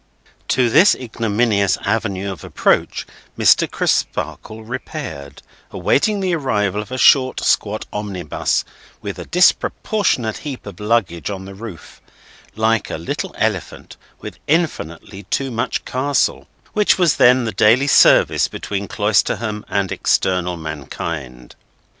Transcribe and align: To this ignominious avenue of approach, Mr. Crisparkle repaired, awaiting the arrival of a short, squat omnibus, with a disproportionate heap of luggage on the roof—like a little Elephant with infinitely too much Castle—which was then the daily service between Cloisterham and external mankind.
To 0.47 0.67
this 0.67 0.95
ignominious 0.95 1.77
avenue 1.85 2.31
of 2.31 2.43
approach, 2.43 3.05
Mr. 3.37 3.69
Crisparkle 3.69 4.63
repaired, 4.63 5.43
awaiting 5.69 6.21
the 6.21 6.33
arrival 6.33 6.81
of 6.81 6.91
a 6.91 6.97
short, 6.97 7.39
squat 7.41 7.85
omnibus, 7.93 8.65
with 9.03 9.19
a 9.19 9.25
disproportionate 9.25 10.37
heap 10.37 10.65
of 10.65 10.79
luggage 10.79 11.29
on 11.29 11.45
the 11.45 11.53
roof—like 11.53 12.89
a 12.89 12.97
little 12.97 13.35
Elephant 13.37 13.95
with 14.21 14.39
infinitely 14.47 15.21
too 15.29 15.51
much 15.51 15.85
Castle—which 15.85 16.97
was 16.97 17.17
then 17.17 17.43
the 17.45 17.51
daily 17.51 17.85
service 17.85 18.47
between 18.47 18.87
Cloisterham 18.87 19.63
and 19.69 19.91
external 19.91 20.57
mankind. 20.57 21.55